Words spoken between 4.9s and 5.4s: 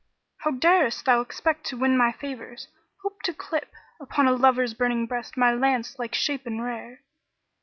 breast